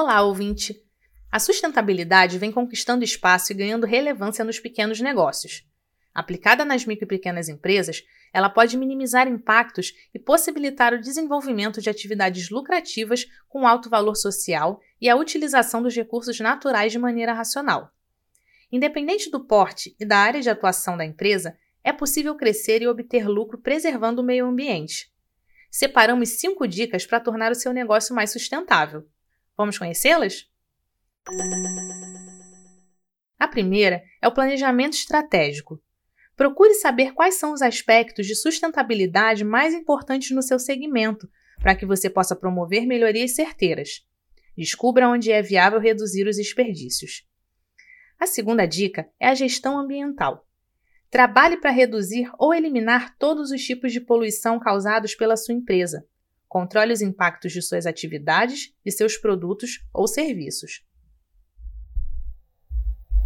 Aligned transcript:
Olá, 0.00 0.22
ouvinte! 0.22 0.80
A 1.28 1.40
sustentabilidade 1.40 2.38
vem 2.38 2.52
conquistando 2.52 3.02
espaço 3.02 3.50
e 3.50 3.54
ganhando 3.56 3.84
relevância 3.84 4.44
nos 4.44 4.60
pequenos 4.60 5.00
negócios. 5.00 5.66
Aplicada 6.14 6.64
nas 6.64 6.86
micro 6.86 7.04
e 7.04 7.08
pequenas 7.08 7.48
empresas, 7.48 8.04
ela 8.32 8.48
pode 8.48 8.76
minimizar 8.76 9.26
impactos 9.26 9.92
e 10.14 10.18
possibilitar 10.20 10.94
o 10.94 11.00
desenvolvimento 11.00 11.80
de 11.80 11.90
atividades 11.90 12.48
lucrativas 12.48 13.26
com 13.48 13.66
alto 13.66 13.90
valor 13.90 14.14
social 14.14 14.80
e 15.00 15.08
a 15.08 15.16
utilização 15.16 15.82
dos 15.82 15.96
recursos 15.96 16.38
naturais 16.38 16.92
de 16.92 16.98
maneira 17.00 17.32
racional. 17.32 17.90
Independente 18.70 19.32
do 19.32 19.44
porte 19.44 19.96
e 19.98 20.04
da 20.04 20.18
área 20.18 20.40
de 20.40 20.48
atuação 20.48 20.96
da 20.96 21.04
empresa, 21.04 21.58
é 21.82 21.92
possível 21.92 22.36
crescer 22.36 22.82
e 22.82 22.86
obter 22.86 23.26
lucro 23.26 23.58
preservando 23.58 24.22
o 24.22 24.24
meio 24.24 24.46
ambiente. 24.46 25.12
Separamos 25.68 26.38
cinco 26.38 26.68
dicas 26.68 27.04
para 27.04 27.18
tornar 27.18 27.50
o 27.50 27.56
seu 27.56 27.72
negócio 27.72 28.14
mais 28.14 28.30
sustentável. 28.30 29.04
Vamos 29.58 29.76
conhecê-las? 29.76 30.48
A 33.36 33.48
primeira 33.48 34.04
é 34.22 34.28
o 34.28 34.32
planejamento 34.32 34.92
estratégico. 34.92 35.82
Procure 36.36 36.74
saber 36.74 37.12
quais 37.12 37.34
são 37.34 37.52
os 37.52 37.60
aspectos 37.60 38.24
de 38.24 38.36
sustentabilidade 38.36 39.44
mais 39.44 39.74
importantes 39.74 40.30
no 40.30 40.42
seu 40.42 40.60
segmento, 40.60 41.28
para 41.58 41.74
que 41.74 41.84
você 41.84 42.08
possa 42.08 42.36
promover 42.36 42.86
melhorias 42.86 43.34
certeiras. 43.34 44.06
Descubra 44.56 45.08
onde 45.08 45.32
é 45.32 45.42
viável 45.42 45.80
reduzir 45.80 46.28
os 46.28 46.36
desperdícios. 46.36 47.26
A 48.16 48.28
segunda 48.28 48.64
dica 48.64 49.10
é 49.18 49.26
a 49.26 49.34
gestão 49.34 49.76
ambiental. 49.76 50.46
Trabalhe 51.10 51.56
para 51.56 51.72
reduzir 51.72 52.30
ou 52.38 52.54
eliminar 52.54 53.16
todos 53.18 53.50
os 53.50 53.64
tipos 53.64 53.92
de 53.92 54.00
poluição 54.00 54.60
causados 54.60 55.16
pela 55.16 55.36
sua 55.36 55.54
empresa. 55.54 56.06
Controle 56.48 56.92
os 56.92 57.02
impactos 57.02 57.52
de 57.52 57.60
suas 57.60 57.86
atividades 57.86 58.72
e 58.84 58.90
seus 58.90 59.16
produtos 59.16 59.84
ou 59.92 60.08
serviços. 60.08 60.82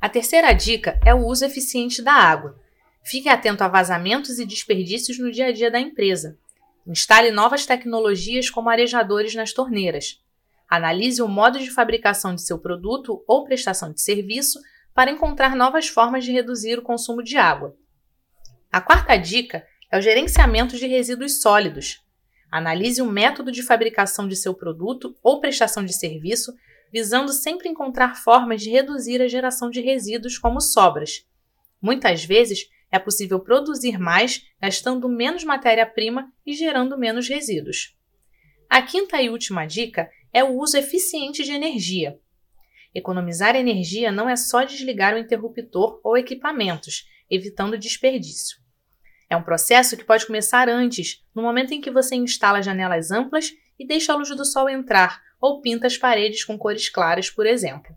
A 0.00 0.08
terceira 0.08 0.52
dica 0.52 1.00
é 1.06 1.14
o 1.14 1.24
uso 1.24 1.44
eficiente 1.44 2.02
da 2.02 2.12
água. 2.12 2.60
Fique 3.02 3.28
atento 3.28 3.64
a 3.64 3.68
vazamentos 3.68 4.38
e 4.38 4.44
desperdícios 4.44 5.18
no 5.18 5.30
dia 5.30 5.46
a 5.46 5.52
dia 5.52 5.70
da 5.70 5.80
empresa. 5.80 6.38
Instale 6.86 7.30
novas 7.30 7.64
tecnologias 7.64 8.50
como 8.50 8.68
arejadores 8.68 9.34
nas 9.34 9.54
torneiras. 9.54 10.22
Analise 10.68 11.22
o 11.22 11.28
modo 11.28 11.58
de 11.58 11.70
fabricação 11.70 12.34
de 12.34 12.42
seu 12.42 12.58
produto 12.58 13.24
ou 13.26 13.44
prestação 13.44 13.92
de 13.92 14.02
serviço 14.02 14.60
para 14.92 15.10
encontrar 15.10 15.56
novas 15.56 15.88
formas 15.88 16.24
de 16.24 16.32
reduzir 16.32 16.78
o 16.78 16.82
consumo 16.82 17.22
de 17.22 17.38
água. 17.38 17.74
A 18.70 18.80
quarta 18.80 19.16
dica 19.16 19.66
é 19.90 19.96
o 19.96 20.02
gerenciamento 20.02 20.76
de 20.76 20.86
resíduos 20.86 21.40
sólidos. 21.40 22.03
Analise 22.54 23.02
o 23.02 23.10
método 23.10 23.50
de 23.50 23.64
fabricação 23.64 24.28
de 24.28 24.36
seu 24.36 24.54
produto 24.54 25.16
ou 25.24 25.40
prestação 25.40 25.84
de 25.84 25.92
serviço, 25.92 26.54
visando 26.92 27.32
sempre 27.32 27.68
encontrar 27.68 28.14
formas 28.14 28.62
de 28.62 28.70
reduzir 28.70 29.20
a 29.20 29.26
geração 29.26 29.68
de 29.68 29.80
resíduos, 29.80 30.38
como 30.38 30.60
sobras. 30.60 31.26
Muitas 31.82 32.24
vezes 32.24 32.70
é 32.92 32.98
possível 33.00 33.40
produzir 33.40 33.98
mais 33.98 34.46
gastando 34.62 35.08
menos 35.08 35.42
matéria-prima 35.42 36.32
e 36.46 36.52
gerando 36.52 36.96
menos 36.96 37.28
resíduos. 37.28 37.98
A 38.70 38.80
quinta 38.80 39.20
e 39.20 39.28
última 39.28 39.66
dica 39.66 40.08
é 40.32 40.44
o 40.44 40.56
uso 40.56 40.76
eficiente 40.76 41.42
de 41.42 41.50
energia. 41.50 42.20
Economizar 42.94 43.56
energia 43.56 44.12
não 44.12 44.28
é 44.28 44.36
só 44.36 44.62
desligar 44.62 45.12
o 45.16 45.18
interruptor 45.18 46.00
ou 46.04 46.16
equipamentos, 46.16 47.04
evitando 47.28 47.76
desperdício. 47.76 48.63
É 49.34 49.36
um 49.36 49.42
processo 49.42 49.96
que 49.96 50.04
pode 50.04 50.26
começar 50.26 50.68
antes, 50.68 51.20
no 51.34 51.42
momento 51.42 51.74
em 51.74 51.80
que 51.80 51.90
você 51.90 52.14
instala 52.14 52.62
janelas 52.62 53.10
amplas 53.10 53.52
e 53.76 53.84
deixa 53.84 54.12
a 54.12 54.16
luz 54.16 54.28
do 54.28 54.44
sol 54.44 54.68
entrar, 54.68 55.20
ou 55.40 55.60
pinta 55.60 55.88
as 55.88 55.98
paredes 55.98 56.44
com 56.44 56.56
cores 56.56 56.88
claras, 56.88 57.28
por 57.28 57.44
exemplo. 57.44 57.96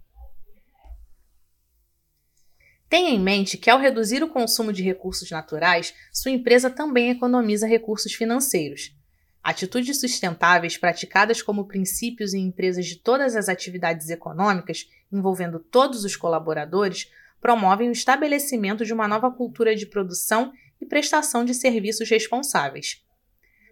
Tenha 2.89 3.11
em 3.11 3.19
mente 3.19 3.55
que, 3.55 3.69
ao 3.69 3.77
reduzir 3.77 4.23
o 4.23 4.29
consumo 4.29 4.73
de 4.73 4.81
recursos 4.81 5.29
naturais, 5.29 5.93
sua 6.11 6.31
empresa 6.31 6.71
também 6.71 7.11
economiza 7.11 7.67
recursos 7.67 8.13
financeiros. 8.13 8.97
Atitudes 9.43 9.99
sustentáveis 9.99 10.75
praticadas 10.75 11.43
como 11.43 11.67
princípios 11.67 12.33
em 12.33 12.47
empresas 12.47 12.87
de 12.87 12.95
todas 12.95 13.35
as 13.35 13.47
atividades 13.47 14.09
econômicas, 14.09 14.89
envolvendo 15.11 15.59
todos 15.59 16.03
os 16.03 16.15
colaboradores, 16.15 17.11
promovem 17.39 17.89
o 17.89 17.91
estabelecimento 17.91 18.83
de 18.83 18.91
uma 18.91 19.07
nova 19.07 19.29
cultura 19.29 19.75
de 19.75 19.85
produção 19.85 20.51
e 20.81 20.85
prestação 20.85 21.43
de 21.43 21.53
serviços 21.53 22.09
responsáveis. 22.09 23.01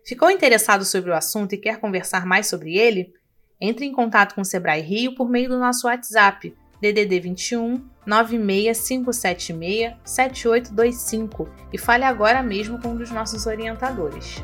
Ficou 0.05 0.29
interessado 0.29 0.85
sobre 0.85 1.09
o 1.09 1.15
assunto 1.15 1.53
e 1.53 1.57
quer 1.57 1.79
conversar 1.79 2.25
mais 2.25 2.47
sobre 2.47 2.77
ele? 2.77 3.13
Entre 3.59 3.85
em 3.85 3.91
contato 3.91 4.35
com 4.35 4.41
o 4.41 4.45
Sebrae 4.45 4.81
Rio 4.81 5.15
por 5.15 5.29
meio 5.29 5.49
do 5.49 5.57
nosso 5.57 5.87
WhatsApp 5.87 6.55
DDD 6.81 7.19
21 7.19 7.89
96576 8.05 9.95
7825 10.03 11.49
e 11.73 11.77
fale 11.77 12.03
agora 12.03 12.43
mesmo 12.43 12.79
com 12.79 12.89
um 12.89 12.97
dos 12.97 13.09
nossos 13.09 13.47
orientadores. 13.47 14.43